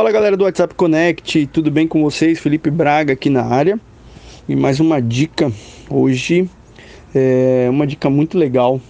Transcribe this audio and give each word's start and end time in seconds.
Fala 0.00 0.12
galera 0.12 0.34
do 0.34 0.44
WhatsApp 0.44 0.74
Connect, 0.76 1.46
tudo 1.48 1.70
bem 1.70 1.86
com 1.86 2.02
vocês? 2.02 2.38
Felipe 2.38 2.70
Braga 2.70 3.12
aqui 3.12 3.28
na 3.28 3.44
área 3.44 3.78
e 4.48 4.56
mais 4.56 4.80
uma 4.80 4.98
dica 4.98 5.52
hoje, 5.90 6.48
é 7.14 7.68
uma 7.68 7.86
dica 7.86 8.08
muito 8.08 8.38
legal. 8.38 8.80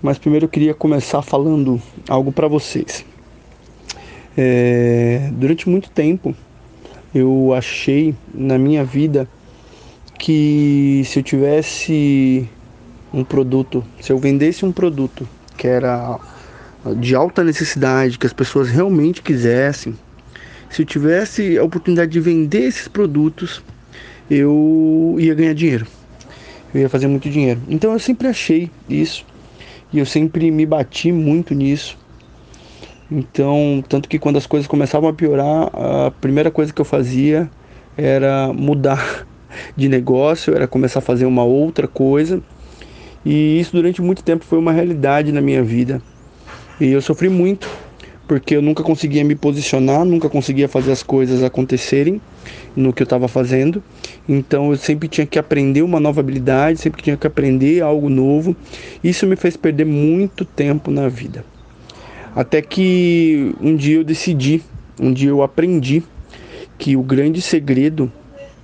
Mas 0.00 0.16
primeiro 0.16 0.46
eu 0.46 0.48
queria 0.48 0.72
começar 0.72 1.20
falando 1.20 1.78
algo 2.08 2.32
para 2.32 2.48
vocês. 2.48 3.04
É, 4.34 5.28
durante 5.34 5.68
muito 5.68 5.90
tempo 5.90 6.34
eu 7.14 7.52
achei 7.52 8.14
na 8.32 8.56
minha 8.56 8.82
vida 8.82 9.28
que 10.18 11.02
se 11.04 11.18
eu 11.18 11.22
tivesse 11.22 12.48
um 13.12 13.22
produto, 13.22 13.84
se 14.00 14.10
eu 14.10 14.16
vendesse 14.16 14.64
um 14.64 14.72
produto 14.72 15.28
que 15.58 15.66
era 15.66 16.18
de 16.96 17.14
alta 17.14 17.44
necessidade, 17.44 18.18
que 18.18 18.26
as 18.26 18.32
pessoas 18.32 18.70
realmente 18.70 19.20
quisessem, 19.20 19.94
se 20.70 20.82
eu 20.82 20.86
tivesse 20.86 21.58
a 21.58 21.64
oportunidade 21.64 22.12
de 22.12 22.20
vender 22.20 22.62
esses 22.62 22.86
produtos, 22.86 23.62
eu 24.30 25.16
ia 25.18 25.34
ganhar 25.34 25.52
dinheiro. 25.52 25.86
Eu 26.72 26.82
ia 26.82 26.88
fazer 26.88 27.08
muito 27.08 27.28
dinheiro. 27.28 27.60
Então 27.68 27.92
eu 27.92 27.98
sempre 27.98 28.28
achei 28.28 28.70
isso. 28.88 29.26
E 29.92 29.98
eu 29.98 30.06
sempre 30.06 30.48
me 30.52 30.64
bati 30.64 31.10
muito 31.10 31.52
nisso. 31.52 31.98
Então, 33.10 33.82
tanto 33.88 34.08
que 34.08 34.20
quando 34.20 34.36
as 34.36 34.46
coisas 34.46 34.68
começavam 34.68 35.10
a 35.10 35.12
piorar, 35.12 35.68
a 35.74 36.12
primeira 36.20 36.48
coisa 36.48 36.72
que 36.72 36.80
eu 36.80 36.84
fazia 36.84 37.50
era 37.98 38.52
mudar 38.52 39.26
de 39.76 39.88
negócio, 39.88 40.54
era 40.54 40.68
começar 40.68 41.00
a 41.00 41.02
fazer 41.02 41.26
uma 41.26 41.42
outra 41.42 41.88
coisa. 41.88 42.40
E 43.26 43.58
isso 43.58 43.72
durante 43.72 44.00
muito 44.00 44.22
tempo 44.22 44.44
foi 44.44 44.58
uma 44.58 44.70
realidade 44.70 45.32
na 45.32 45.40
minha 45.40 45.64
vida. 45.64 46.00
E 46.80 46.86
eu 46.86 47.02
sofri 47.02 47.28
muito, 47.28 47.68
porque 48.30 48.54
eu 48.54 48.62
nunca 48.62 48.84
conseguia 48.84 49.24
me 49.24 49.34
posicionar, 49.34 50.04
nunca 50.04 50.28
conseguia 50.28 50.68
fazer 50.68 50.92
as 50.92 51.02
coisas 51.02 51.42
acontecerem 51.42 52.20
no 52.76 52.92
que 52.92 53.02
eu 53.02 53.04
estava 53.04 53.26
fazendo. 53.26 53.82
Então 54.28 54.70
eu 54.70 54.76
sempre 54.76 55.08
tinha 55.08 55.26
que 55.26 55.36
aprender 55.36 55.82
uma 55.82 55.98
nova 55.98 56.20
habilidade, 56.20 56.78
sempre 56.78 57.02
tinha 57.02 57.16
que 57.16 57.26
aprender 57.26 57.82
algo 57.82 58.08
novo. 58.08 58.54
Isso 59.02 59.26
me 59.26 59.34
fez 59.34 59.56
perder 59.56 59.84
muito 59.84 60.44
tempo 60.44 60.92
na 60.92 61.08
vida. 61.08 61.44
Até 62.32 62.62
que 62.62 63.52
um 63.60 63.74
dia 63.74 63.96
eu 63.96 64.04
decidi, 64.04 64.62
um 65.00 65.12
dia 65.12 65.30
eu 65.30 65.42
aprendi 65.42 66.00
que 66.78 66.96
o 66.96 67.02
grande 67.02 67.42
segredo 67.42 68.12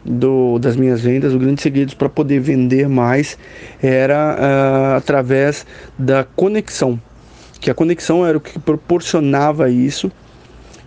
do, 0.05 0.61
das 0.61 0.77
minhas 0.77 1.00
vendas, 1.00 1.34
o 1.34 1.41
grande 1.41 1.61
segredo 1.61 1.97
para 1.97 2.09
poder 2.09 2.39
vender 2.39 2.89
mais 2.89 3.37
era 3.83 4.39
uh, 4.39 4.97
através 4.97 5.67
da 5.98 6.22
conexão 6.22 7.00
que 7.67 7.70
a 7.72 7.75
conexão 7.75 8.25
era 8.25 8.39
o 8.39 8.41
que 8.41 8.61
proporcionava 8.61 9.69
isso. 9.69 10.12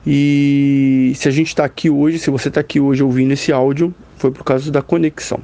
E 0.07 1.11
se 1.13 1.27
a 1.27 1.31
gente 1.31 1.47
está 1.47 1.65
aqui 1.65 1.89
hoje, 1.89 2.17
se 2.17 2.29
você 2.29 2.47
está 2.47 2.61
aqui 2.61 2.79
hoje 2.79 3.03
ouvindo 3.03 3.33
esse 3.33 3.51
áudio, 3.51 3.93
foi 4.15 4.31
por 4.31 4.45
causa 4.45 4.71
da 4.71 4.81
conexão. 4.81 5.39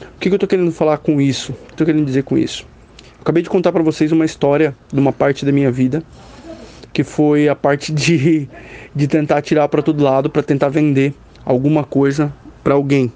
O 0.00 0.20
que, 0.20 0.28
que 0.28 0.34
eu 0.34 0.36
estou 0.36 0.48
querendo 0.48 0.70
falar 0.70 0.98
com 0.98 1.20
isso? 1.20 1.52
Estou 1.68 1.84
querendo 1.84 2.04
dizer 2.04 2.22
com 2.22 2.38
isso? 2.38 2.64
Acabei 3.20 3.42
de 3.42 3.50
contar 3.50 3.72
para 3.72 3.82
vocês 3.82 4.12
uma 4.12 4.24
história 4.24 4.76
de 4.92 5.00
uma 5.00 5.12
parte 5.12 5.44
da 5.44 5.50
minha 5.50 5.72
vida, 5.72 6.04
que 6.92 7.02
foi 7.02 7.48
a 7.48 7.56
parte 7.56 7.90
de, 7.92 8.48
de 8.94 9.08
tentar 9.08 9.42
tirar 9.42 9.66
para 9.66 9.82
todo 9.82 10.04
lado, 10.04 10.30
para 10.30 10.44
tentar 10.44 10.68
vender 10.68 11.12
alguma 11.44 11.82
coisa 11.82 12.32
para 12.62 12.74
alguém. 12.74 13.12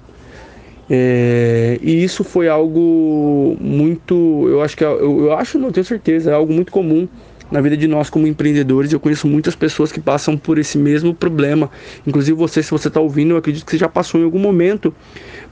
É, 0.89 1.79
e 1.81 2.03
isso 2.03 2.23
foi 2.23 2.47
algo 2.49 3.57
muito, 3.59 4.47
eu 4.49 4.61
acho 4.61 4.75
que 4.75 4.83
eu, 4.83 5.25
eu 5.25 5.33
acho, 5.33 5.57
não 5.57 5.71
tenho 5.71 5.85
certeza, 5.85 6.31
é 6.31 6.33
algo 6.33 6.53
muito 6.53 6.71
comum 6.71 7.07
na 7.53 7.61
vida 7.61 7.77
de 7.77 7.87
nós 7.87 8.09
como 8.09 8.25
empreendedores. 8.25 8.91
Eu 8.91 8.99
conheço 8.99 9.27
muitas 9.27 9.55
pessoas 9.55 9.91
que 9.91 10.01
passam 10.01 10.35
por 10.35 10.57
esse 10.57 10.75
mesmo 10.75 11.13
problema. 11.13 11.69
Inclusive 12.05 12.35
você, 12.35 12.63
se 12.63 12.71
você 12.71 12.87
está 12.87 12.99
ouvindo, 12.99 13.31
eu 13.31 13.37
acredito 13.37 13.63
que 13.63 13.71
você 13.71 13.77
já 13.77 13.87
passou 13.87 14.19
em 14.19 14.23
algum 14.23 14.39
momento 14.39 14.93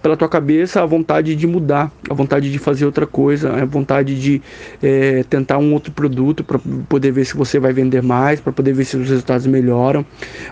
pela 0.01 0.17
tua 0.17 0.27
cabeça 0.27 0.81
a 0.81 0.85
vontade 0.85 1.35
de 1.35 1.45
mudar, 1.45 1.91
a 2.09 2.13
vontade 2.13 2.51
de 2.51 2.57
fazer 2.57 2.85
outra 2.85 3.05
coisa, 3.05 3.53
a 3.53 3.65
vontade 3.65 4.19
de 4.19 4.41
é, 4.81 5.23
tentar 5.29 5.59
um 5.59 5.73
outro 5.73 5.91
produto 5.91 6.43
para 6.43 6.59
poder 6.89 7.11
ver 7.11 7.23
se 7.25 7.37
você 7.37 7.59
vai 7.59 7.71
vender 7.71 8.01
mais, 8.01 8.39
para 8.39 8.51
poder 8.51 8.73
ver 8.73 8.85
se 8.85 8.97
os 8.97 9.07
resultados 9.07 9.45
melhoram. 9.45 10.03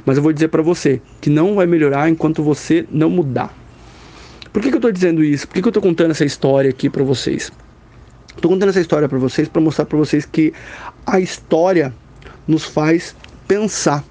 Mas 0.05 0.17
eu 0.17 0.23
vou 0.23 0.31
dizer 0.31 0.49
para 0.49 0.61
você 0.61 1.01
que 1.19 1.31
não 1.31 1.55
vai 1.55 1.65
melhorar 1.65 2.09
enquanto 2.09 2.43
você 2.43 2.85
não 2.91 3.09
mudar. 3.09 3.58
Por 4.51 4.61
que, 4.61 4.69
que 4.69 4.75
eu 4.75 4.79
estou 4.79 4.91
dizendo 4.91 5.23
isso? 5.23 5.47
Por 5.47 5.53
que, 5.53 5.61
que 5.61 5.67
eu 5.67 5.71
estou 5.71 5.83
contando 5.83 6.11
essa 6.11 6.25
história 6.25 6.69
aqui 6.69 6.89
para 6.89 7.03
vocês? 7.03 7.51
Estou 8.35 8.49
contando 8.49 8.69
essa 8.69 8.79
história 8.79 9.07
para 9.07 9.17
vocês 9.17 9.47
para 9.47 9.61
mostrar 9.61 9.85
para 9.85 9.97
vocês 9.97 10.25
que 10.25 10.53
a 11.05 11.19
história 11.19 11.93
nos 12.47 12.63
faz 12.63 13.15
pensar. 13.47 14.03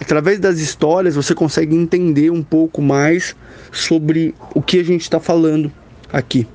Através 0.00 0.38
das 0.38 0.60
histórias 0.60 1.14
você 1.14 1.34
consegue 1.34 1.76
entender 1.76 2.30
um 2.30 2.42
pouco 2.42 2.80
mais 2.80 3.36
sobre 3.70 4.34
o 4.54 4.62
que 4.62 4.80
a 4.80 4.84
gente 4.84 5.02
está 5.02 5.20
falando 5.20 5.70
aqui. 6.12 6.46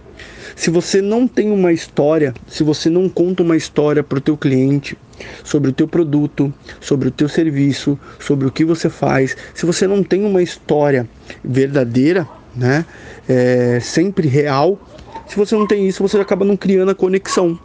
Se 0.55 0.69
você 0.69 1.01
não 1.01 1.27
tem 1.27 1.51
uma 1.51 1.71
história, 1.71 2.33
se 2.47 2.63
você 2.63 2.89
não 2.89 3.07
conta 3.07 3.43
uma 3.43 3.55
história 3.55 4.03
para 4.03 4.17
o 4.17 4.21
teu 4.21 4.35
cliente 4.35 4.97
sobre 5.43 5.69
o 5.69 5.73
teu 5.73 5.87
produto, 5.87 6.51
sobre 6.81 7.07
o 7.09 7.11
teu 7.11 7.29
serviço, 7.29 7.99
sobre 8.19 8.47
o 8.47 8.51
que 8.51 8.65
você 8.65 8.89
faz, 8.89 9.37
se 9.53 9.65
você 9.65 9.85
não 9.85 10.03
tem 10.03 10.25
uma 10.25 10.41
história 10.41 11.07
verdadeira, 11.43 12.27
né? 12.55 12.85
É, 13.27 13.79
sempre 13.81 14.27
real. 14.27 14.79
Se 15.27 15.35
você 15.35 15.55
não 15.55 15.67
tem 15.67 15.87
isso, 15.87 16.01
você 16.01 16.17
acaba 16.17 16.43
não 16.43 16.57
criando 16.57 16.89
a 16.89 16.95
conexão. 16.95 17.59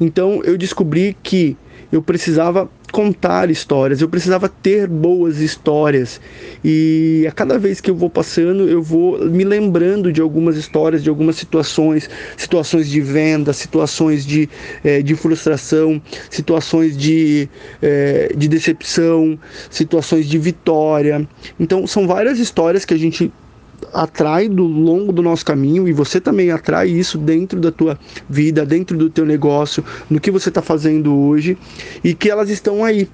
Então 0.00 0.42
eu 0.44 0.58
descobri 0.58 1.16
que 1.22 1.56
eu 1.92 2.00
precisava 2.02 2.70
contar 2.90 3.50
histórias, 3.50 4.00
eu 4.00 4.08
precisava 4.08 4.48
ter 4.48 4.86
boas 4.86 5.40
histórias. 5.40 6.20
E 6.64 7.26
a 7.28 7.32
cada 7.32 7.58
vez 7.58 7.80
que 7.80 7.90
eu 7.90 7.94
vou 7.94 8.10
passando, 8.10 8.68
eu 8.68 8.82
vou 8.82 9.18
me 9.26 9.44
lembrando 9.44 10.12
de 10.12 10.20
algumas 10.20 10.56
histórias, 10.56 11.02
de 11.02 11.08
algumas 11.08 11.36
situações, 11.36 12.08
situações 12.36 12.88
de 12.88 13.00
venda, 13.00 13.52
situações 13.52 14.26
de, 14.26 14.48
é, 14.84 15.02
de 15.02 15.14
frustração, 15.14 16.00
situações 16.30 16.96
de, 16.96 17.48
é, 17.80 18.32
de 18.36 18.48
decepção, 18.48 19.38
situações 19.70 20.26
de 20.26 20.38
vitória. 20.38 21.26
Então 21.60 21.86
são 21.86 22.06
várias 22.06 22.38
histórias 22.38 22.84
que 22.84 22.94
a 22.94 22.98
gente 22.98 23.32
atrai 23.92 24.48
do 24.48 24.64
longo 24.64 25.12
do 25.12 25.22
nosso 25.22 25.44
caminho 25.44 25.88
e 25.88 25.92
você 25.92 26.20
também 26.20 26.50
atrai 26.50 26.88
isso 26.88 27.18
dentro 27.18 27.60
da 27.60 27.70
tua 27.70 27.98
vida, 28.28 28.64
dentro 28.64 28.96
do 28.96 29.10
teu 29.10 29.24
negócio, 29.24 29.84
no 30.08 30.20
que 30.20 30.30
você 30.30 30.48
está 30.48 30.62
fazendo 30.62 31.14
hoje 31.14 31.56
e 32.02 32.14
que 32.14 32.30
elas 32.30 32.50
estão 32.50 32.84
aí. 32.84 33.08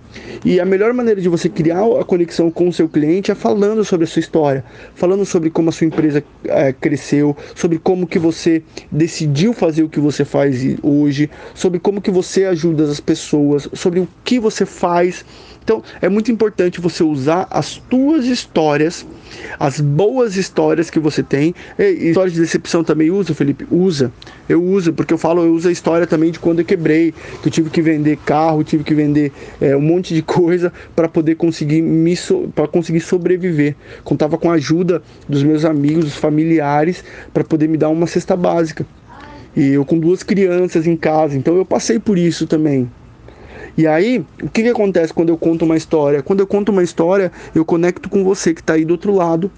E 0.44 0.60
a 0.60 0.64
melhor 0.64 0.92
maneira 0.92 1.20
de 1.20 1.28
você 1.28 1.48
criar 1.48 1.82
a 2.00 2.04
conexão 2.04 2.50
com 2.50 2.68
o 2.68 2.72
seu 2.72 2.88
cliente 2.88 3.30
é 3.30 3.34
falando 3.34 3.84
sobre 3.84 4.04
a 4.04 4.06
sua 4.06 4.20
história, 4.20 4.64
falando 4.94 5.24
sobre 5.24 5.50
como 5.50 5.70
a 5.70 5.72
sua 5.72 5.86
empresa 5.86 6.22
é, 6.44 6.72
cresceu, 6.72 7.36
sobre 7.54 7.78
como 7.78 8.06
que 8.06 8.18
você 8.18 8.62
decidiu 8.90 9.52
fazer 9.52 9.82
o 9.82 9.88
que 9.88 10.00
você 10.00 10.24
faz 10.24 10.58
hoje, 10.82 11.30
sobre 11.54 11.78
como 11.78 12.00
que 12.00 12.10
você 12.10 12.44
ajuda 12.44 12.84
as 12.84 13.00
pessoas, 13.00 13.68
sobre 13.72 14.00
o 14.00 14.08
que 14.24 14.38
você 14.38 14.64
faz 14.64 15.24
então 15.68 15.82
é 16.00 16.08
muito 16.08 16.32
importante 16.32 16.80
você 16.80 17.04
usar 17.04 17.46
as 17.50 17.76
tuas 17.76 18.24
histórias, 18.24 19.06
as 19.58 19.80
boas 19.80 20.36
histórias 20.36 20.90
que 20.90 20.98
você 20.98 21.22
tem. 21.22 21.54
Histórias 21.78 22.34
de 22.34 22.40
decepção 22.40 22.84
também 22.84 23.10
usa, 23.10 23.34
Felipe? 23.34 23.66
Usa. 23.70 24.12
Eu 24.48 24.62
uso, 24.62 24.92
porque 24.92 25.12
eu 25.12 25.18
falo, 25.18 25.42
eu 25.42 25.52
uso 25.52 25.68
a 25.68 25.72
história 25.72 26.06
também 26.06 26.30
de 26.30 26.38
quando 26.38 26.60
eu 26.60 26.64
quebrei, 26.64 27.12
que 27.42 27.48
eu 27.48 27.52
tive 27.52 27.70
que 27.70 27.82
vender 27.82 28.16
carro, 28.24 28.64
tive 28.64 28.84
que 28.84 28.94
vender 28.94 29.32
é, 29.60 29.76
um 29.76 29.80
monte 29.80 30.14
de 30.14 30.22
coisa 30.22 30.72
para 30.94 31.08
poder 31.08 31.34
conseguir 31.34 31.82
me 31.82 32.16
so, 32.16 32.50
para 32.54 32.66
conseguir 32.66 33.00
sobreviver. 33.00 33.74
Contava 34.04 34.38
com 34.38 34.50
a 34.50 34.54
ajuda 34.54 35.02
dos 35.28 35.42
meus 35.42 35.64
amigos, 35.64 36.04
dos 36.04 36.16
familiares, 36.16 37.04
para 37.32 37.44
poder 37.44 37.68
me 37.68 37.76
dar 37.76 37.88
uma 37.88 38.06
cesta 38.06 38.36
básica. 38.36 38.86
E 39.56 39.70
eu 39.70 39.84
com 39.84 39.98
duas 39.98 40.22
crianças 40.22 40.86
em 40.86 40.96
casa, 40.96 41.36
então 41.36 41.56
eu 41.56 41.64
passei 41.64 41.98
por 41.98 42.16
isso 42.16 42.46
também. 42.46 42.88
E 43.78 43.86
aí, 43.86 44.26
o 44.42 44.50
que, 44.50 44.64
que 44.64 44.68
acontece 44.68 45.14
quando 45.14 45.28
eu 45.28 45.38
conto 45.38 45.64
uma 45.64 45.76
história? 45.76 46.20
Quando 46.20 46.40
eu 46.40 46.48
conto 46.48 46.72
uma 46.72 46.82
história, 46.82 47.30
eu 47.54 47.64
conecto 47.64 48.08
com 48.08 48.24
você 48.24 48.52
que 48.52 48.60
está 48.60 48.72
aí 48.72 48.84
do 48.84 48.90
outro 48.90 49.14
lado 49.14 49.48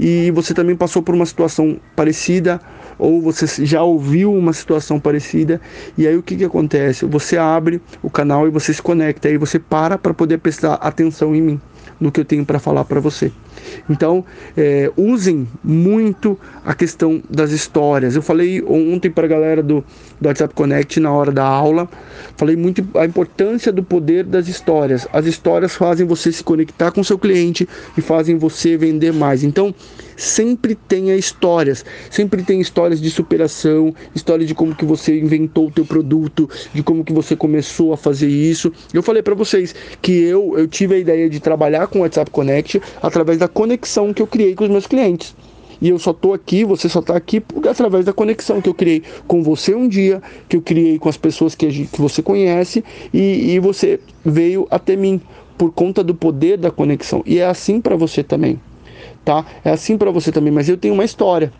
e 0.00 0.32
você 0.32 0.52
também 0.52 0.74
passou 0.74 1.00
por 1.00 1.14
uma 1.14 1.24
situação 1.24 1.78
parecida 1.94 2.60
ou 2.98 3.22
você 3.22 3.46
já 3.64 3.80
ouviu 3.84 4.34
uma 4.34 4.52
situação 4.52 4.98
parecida 4.98 5.60
e 5.96 6.08
aí 6.08 6.16
o 6.16 6.24
que, 6.24 6.34
que 6.34 6.44
acontece? 6.44 7.04
Você 7.06 7.38
abre 7.38 7.80
o 8.02 8.10
canal 8.10 8.48
e 8.48 8.50
você 8.50 8.74
se 8.74 8.82
conecta, 8.82 9.28
aí 9.28 9.38
você 9.38 9.60
para 9.60 9.96
para 9.96 10.12
poder 10.12 10.38
prestar 10.38 10.74
atenção 10.74 11.32
em 11.32 11.40
mim 11.40 11.60
no 12.00 12.10
que 12.10 12.20
eu 12.20 12.24
tenho 12.24 12.44
para 12.44 12.58
falar 12.58 12.84
para 12.84 13.00
você. 13.00 13.32
Então, 13.88 14.24
é, 14.56 14.90
usem 14.96 15.48
muito 15.62 16.38
a 16.64 16.74
questão 16.74 17.22
das 17.28 17.50
histórias. 17.50 18.14
Eu 18.14 18.22
falei 18.22 18.62
ontem 18.62 19.10
para 19.10 19.24
a 19.24 19.28
galera 19.28 19.62
do, 19.62 19.84
do 20.20 20.28
WhatsApp 20.28 20.54
Connect 20.54 21.00
na 21.00 21.12
hora 21.12 21.32
da 21.32 21.44
aula, 21.44 21.88
falei 22.36 22.56
muito 22.56 22.86
a 22.96 23.04
importância 23.04 23.72
do 23.72 23.82
poder 23.82 24.24
das 24.24 24.48
histórias. 24.48 25.06
As 25.12 25.26
histórias 25.26 25.74
fazem 25.74 26.06
você 26.06 26.30
se 26.32 26.42
conectar 26.42 26.90
com 26.90 27.02
seu 27.02 27.18
cliente 27.18 27.68
e 27.96 28.00
fazem 28.00 28.36
você 28.36 28.76
vender 28.76 29.12
mais. 29.12 29.42
Então, 29.42 29.74
sempre 30.16 30.74
tenha 30.74 31.14
histórias, 31.14 31.84
sempre 32.10 32.42
tem 32.42 32.60
histórias 32.60 33.00
de 33.00 33.08
superação, 33.08 33.94
história 34.14 34.44
de 34.44 34.54
como 34.54 34.74
que 34.74 34.84
você 34.84 35.18
inventou 35.18 35.68
o 35.68 35.70
teu 35.70 35.86
produto, 35.86 36.50
de 36.74 36.82
como 36.82 37.04
que 37.04 37.12
você 37.12 37.36
começou 37.36 37.92
a 37.92 37.96
fazer 37.96 38.28
isso. 38.28 38.72
Eu 38.92 39.02
falei 39.02 39.22
para 39.22 39.34
vocês 39.34 39.74
que 40.02 40.12
eu, 40.12 40.58
eu 40.58 40.66
tive 40.66 40.96
a 40.96 40.98
ideia 40.98 41.30
de 41.30 41.38
trabalhar 41.38 41.77
com 41.86 42.00
o 42.00 42.02
WhatsApp 42.02 42.30
Connect 42.30 42.80
através 43.02 43.38
da 43.38 43.48
conexão 43.48 44.12
que 44.12 44.20
eu 44.20 44.26
criei 44.26 44.54
com 44.54 44.64
os 44.64 44.70
meus 44.70 44.86
clientes. 44.86 45.34
E 45.80 45.90
eu 45.90 45.98
só 45.98 46.12
tô 46.12 46.32
aqui, 46.32 46.64
você 46.64 46.88
só 46.88 47.00
tá 47.00 47.16
aqui 47.16 47.42
através 47.68 48.04
da 48.04 48.12
conexão 48.12 48.60
que 48.60 48.68
eu 48.68 48.74
criei 48.74 49.02
com 49.26 49.42
você 49.42 49.74
um 49.74 49.86
dia, 49.86 50.20
que 50.48 50.56
eu 50.56 50.62
criei 50.62 50.98
com 50.98 51.08
as 51.08 51.16
pessoas 51.16 51.54
que, 51.54 51.86
que 51.86 52.00
você 52.00 52.20
conhece 52.20 52.84
e, 53.14 53.52
e 53.52 53.60
você 53.60 54.00
veio 54.24 54.66
até 54.70 54.96
mim 54.96 55.20
por 55.56 55.72
conta 55.72 56.02
do 56.02 56.14
poder 56.14 56.56
da 56.58 56.70
conexão. 56.70 57.22
E 57.24 57.38
é 57.38 57.46
assim 57.46 57.80
para 57.80 57.94
você 57.94 58.24
também, 58.24 58.60
tá? 59.24 59.46
É 59.64 59.70
assim 59.70 59.96
para 59.96 60.10
você 60.10 60.32
também, 60.32 60.52
mas 60.52 60.68
eu 60.68 60.76
tenho 60.76 60.94
uma 60.94 61.04
história. 61.04 61.52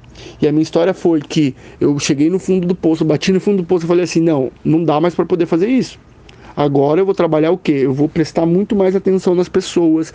E 0.42 0.48
a 0.48 0.52
minha 0.52 0.62
história 0.62 0.92
foi 0.92 1.20
que 1.20 1.54
eu 1.80 1.96
cheguei 2.00 2.28
no 2.28 2.40
fundo 2.40 2.66
do 2.66 2.74
poço, 2.74 3.04
bati 3.04 3.30
no 3.30 3.40
fundo 3.40 3.58
do 3.58 3.64
poço 3.64 3.84
e 3.84 3.88
falei 3.88 4.02
assim: 4.02 4.20
"Não, 4.20 4.50
não 4.64 4.82
dá 4.82 5.00
mais 5.00 5.14
para 5.14 5.24
poder 5.24 5.46
fazer 5.46 5.68
isso". 5.68 5.98
Agora 6.58 7.00
eu 7.00 7.04
vou 7.04 7.14
trabalhar 7.14 7.52
o 7.52 7.56
quê? 7.56 7.82
Eu 7.84 7.94
vou 7.94 8.08
prestar 8.08 8.44
muito 8.44 8.74
mais 8.74 8.96
atenção 8.96 9.32
nas 9.32 9.48
pessoas, 9.48 10.12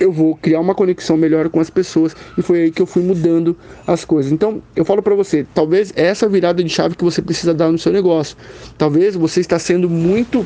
eu 0.00 0.10
vou 0.10 0.34
criar 0.34 0.58
uma 0.58 0.74
conexão 0.74 1.16
melhor 1.16 1.48
com 1.48 1.60
as 1.60 1.70
pessoas 1.70 2.16
e 2.36 2.42
foi 2.42 2.62
aí 2.62 2.72
que 2.72 2.82
eu 2.82 2.86
fui 2.86 3.00
mudando 3.00 3.56
as 3.86 4.04
coisas. 4.04 4.32
Então, 4.32 4.60
eu 4.74 4.84
falo 4.84 5.00
para 5.04 5.14
você, 5.14 5.46
talvez 5.54 5.92
essa 5.94 6.28
virada 6.28 6.64
de 6.64 6.68
chave 6.68 6.96
que 6.96 7.04
você 7.04 7.22
precisa 7.22 7.54
dar 7.54 7.70
no 7.70 7.78
seu 7.78 7.92
negócio. 7.92 8.36
Talvez 8.76 9.14
você 9.14 9.38
está 9.38 9.56
sendo 9.56 9.88
muito 9.88 10.44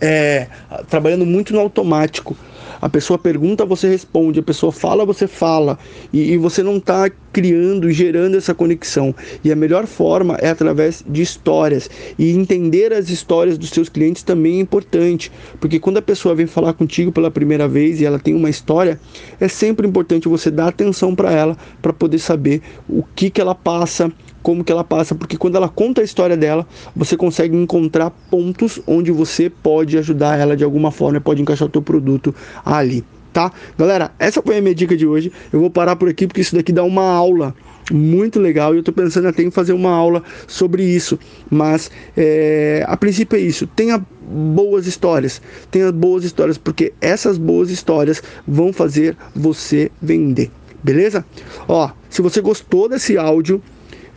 é, 0.00 0.48
trabalhando 0.88 1.26
muito 1.26 1.52
no 1.52 1.60
automático. 1.60 2.36
A 2.80 2.88
pessoa 2.88 3.18
pergunta, 3.18 3.64
você 3.66 3.88
responde. 3.88 4.38
A 4.38 4.42
pessoa 4.42 4.70
fala, 4.70 5.04
você 5.04 5.26
fala. 5.26 5.78
E, 6.12 6.32
e 6.32 6.36
você 6.36 6.62
não 6.62 6.76
está 6.76 7.10
criando, 7.32 7.90
gerando 7.90 8.36
essa 8.36 8.54
conexão. 8.54 9.14
E 9.42 9.50
a 9.50 9.56
melhor 9.56 9.86
forma 9.86 10.36
é 10.40 10.48
através 10.48 11.04
de 11.06 11.20
histórias. 11.20 11.90
E 12.18 12.30
entender 12.30 12.92
as 12.92 13.10
histórias 13.10 13.58
dos 13.58 13.70
seus 13.70 13.88
clientes 13.88 14.22
também 14.22 14.58
é 14.58 14.60
importante. 14.60 15.32
Porque 15.60 15.80
quando 15.80 15.98
a 15.98 16.02
pessoa 16.02 16.34
vem 16.34 16.46
falar 16.46 16.72
contigo 16.72 17.10
pela 17.10 17.30
primeira 17.30 17.66
vez 17.66 18.00
e 18.00 18.04
ela 18.04 18.18
tem 18.18 18.34
uma 18.34 18.50
história, 18.50 19.00
é 19.40 19.48
sempre 19.48 19.86
importante 19.86 20.28
você 20.28 20.50
dar 20.50 20.68
atenção 20.68 21.14
para 21.14 21.32
ela, 21.32 21.56
para 21.82 21.92
poder 21.92 22.18
saber 22.18 22.62
o 22.88 23.02
que, 23.02 23.28
que 23.28 23.40
ela 23.40 23.54
passa 23.54 24.12
como 24.48 24.64
que 24.64 24.72
ela 24.72 24.82
passa, 24.82 25.14
porque 25.14 25.36
quando 25.36 25.56
ela 25.56 25.68
conta 25.68 26.00
a 26.00 26.04
história 26.04 26.34
dela, 26.34 26.66
você 26.96 27.18
consegue 27.18 27.54
encontrar 27.54 28.08
pontos 28.30 28.80
onde 28.86 29.12
você 29.12 29.50
pode 29.50 29.98
ajudar 29.98 30.38
ela 30.38 30.56
de 30.56 30.64
alguma 30.64 30.90
forma, 30.90 31.20
pode 31.20 31.42
encaixar 31.42 31.68
o 31.68 31.70
teu 31.70 31.82
produto 31.82 32.34
ali, 32.64 33.04
tá? 33.30 33.52
Galera, 33.76 34.10
essa 34.18 34.40
foi 34.40 34.56
a 34.56 34.62
minha 34.62 34.74
dica 34.74 34.96
de 34.96 35.06
hoje. 35.06 35.30
Eu 35.52 35.60
vou 35.60 35.68
parar 35.68 35.96
por 35.96 36.08
aqui 36.08 36.26
porque 36.26 36.40
isso 36.40 36.56
daqui 36.56 36.72
dá 36.72 36.82
uma 36.82 37.02
aula 37.02 37.54
muito 37.92 38.40
legal 38.40 38.72
e 38.72 38.78
eu 38.78 38.82
tô 38.82 38.90
pensando 38.90 39.28
até 39.28 39.42
em 39.42 39.50
fazer 39.50 39.74
uma 39.74 39.90
aula 39.90 40.22
sobre 40.46 40.82
isso, 40.82 41.18
mas 41.50 41.90
é, 42.16 42.82
a 42.88 42.96
princípio 42.96 43.36
é 43.36 43.42
isso. 43.42 43.66
Tenha 43.66 44.02
boas 44.26 44.86
histórias, 44.86 45.42
tenha 45.70 45.92
boas 45.92 46.24
histórias, 46.24 46.56
porque 46.56 46.94
essas 47.02 47.36
boas 47.36 47.68
histórias 47.68 48.22
vão 48.46 48.72
fazer 48.72 49.14
você 49.36 49.92
vender. 50.00 50.50
Beleza? 50.82 51.22
Ó, 51.68 51.90
se 52.08 52.22
você 52.22 52.40
gostou 52.40 52.88
desse 52.88 53.18
áudio, 53.18 53.62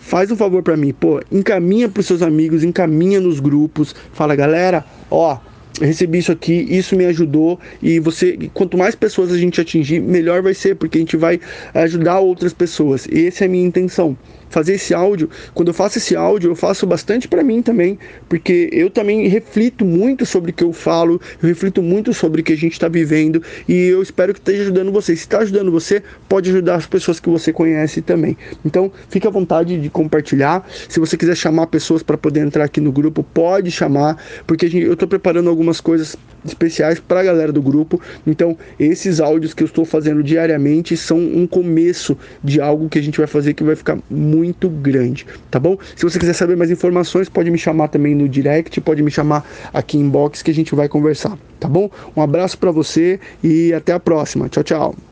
faz 0.02 0.30
um 0.32 0.36
favor 0.36 0.62
para 0.62 0.76
mim, 0.76 0.92
pô, 0.92 1.22
encaminha 1.32 1.88
para 1.88 2.02
os 2.02 2.06
seus 2.06 2.22
amigos, 2.22 2.64
encaminha 2.64 3.20
nos 3.20 3.40
grupos, 3.40 3.96
fala, 4.12 4.36
galera, 4.36 4.84
ó, 5.10 5.38
recebi 5.82 6.20
isso 6.20 6.32
aqui, 6.32 6.54
isso 6.70 6.96
me 6.96 7.06
ajudou 7.06 7.60
e 7.82 8.00
você, 8.00 8.38
quanto 8.54 8.78
mais 8.78 8.96
pessoas 8.96 9.32
a 9.32 9.38
gente 9.38 9.60
atingir, 9.60 10.00
melhor 10.00 10.42
vai 10.42 10.54
ser, 10.54 10.76
porque 10.76 10.98
a 10.98 11.02
gente 11.02 11.18
vai 11.18 11.40
ajudar 11.74 12.20
outras 12.20 12.54
pessoas. 12.54 13.08
E 13.12 13.28
essa 13.28 13.46
é 13.46 13.48
a 13.48 13.50
minha 13.50 13.66
intenção 13.66 14.18
fazer 14.52 14.74
esse 14.74 14.94
áudio. 14.94 15.30
Quando 15.54 15.70
eu 15.70 15.74
faço 15.74 15.98
esse 15.98 16.16
áudio, 16.16 16.52
eu 16.52 16.56
faço 16.56 16.86
bastante 16.86 17.28
para 17.28 17.42
mim 17.42 17.62
também, 17.62 17.98
porque 18.30 18.70
eu 18.72 18.90
também 18.90 19.28
reflito 19.28 19.84
muito 19.86 20.26
sobre 20.26 20.52
o 20.52 20.54
que 20.54 20.64
eu 20.64 20.74
falo, 20.74 21.20
eu 21.42 21.48
reflito 21.48 21.82
muito 21.82 22.14
sobre 22.14 22.42
o 22.42 22.44
que 22.44 22.54
a 22.54 22.58
gente 22.58 22.74
está 22.74 22.88
vivendo 22.88 23.42
e 23.68 23.88
eu 23.88 24.02
espero 24.02 24.34
que 24.34 24.40
esteja 24.40 24.64
ajudando 24.64 24.92
você. 24.92 25.16
Se 25.16 25.24
está 25.24 25.40
ajudando 25.40 25.72
você, 25.72 26.04
pode 26.28 26.50
ajudar 26.50 26.76
as 26.76 26.86
pessoas 26.86 27.20
que 27.20 27.30
você 27.30 27.54
conhece 27.54 28.02
também. 28.02 28.38
Então, 28.64 28.92
fique 29.10 29.26
à 29.26 29.32
vontade 29.32 29.80
de 29.80 29.90
compartilhar. 29.90 30.68
Se 30.90 31.00
você 31.00 31.16
quiser 31.16 31.36
chamar 31.36 31.68
pessoas 31.68 32.04
para 32.04 32.18
poder 32.18 32.42
entrar 32.42 32.66
aqui 32.66 32.82
no 32.82 32.92
grupo, 32.92 33.24
pode 33.24 33.72
chamar, 33.72 34.18
porque 34.46 34.66
eu 34.66 34.94
estou 34.94 35.08
preparando 35.08 35.50
algumas 35.72 35.80
coisas 35.80 36.18
especiais 36.44 37.00
para 37.00 37.22
a 37.22 37.24
galera 37.24 37.52
do 37.52 37.62
grupo. 37.62 38.02
Então, 38.26 38.58
esses 38.80 39.20
áudios 39.20 39.54
que 39.54 39.64
eu 39.64 39.66
estou 39.66 39.86
fazendo 39.86 40.22
diariamente 40.22 40.98
são 40.98 41.18
um 41.18 41.48
começo 41.48 42.18
de 42.44 42.60
algo 42.60 42.90
que 42.90 43.00
a 43.00 43.02
gente 43.02 43.18
vai 43.18 43.28
fazer 43.28 43.54
que 43.54 43.64
vai 43.64 43.76
ficar 43.76 43.98
muito 44.10 44.68
grande, 44.70 45.26
tá 45.50 45.60
bom? 45.60 45.78
Se 45.96 46.04
você 46.04 46.20
quiser 46.20 46.34
saber 46.34 46.58
mais 46.58 46.72
informações, 46.72 47.30
pode 47.30 47.50
me 47.50 47.58
chamar 47.58 47.88
também 47.88 48.14
no 48.14 48.28
direct, 48.28 48.82
pode 48.82 49.02
me 49.02 49.12
chamar 49.12 49.48
aqui 49.74 49.98
em 49.98 50.10
box 50.10 50.42
que 50.42 50.52
a 50.52 50.54
gente 50.54 50.76
vai 50.76 50.90
conversar, 50.90 51.38
tá 51.60 51.70
bom? 51.70 51.90
Um 52.16 52.22
abraço 52.22 52.58
para 52.58 52.72
você 52.72 53.20
e 53.44 53.74
até 53.74 53.94
a 53.94 54.00
próxima. 54.00 54.50
Tchau, 54.50 54.64
tchau. 54.64 55.11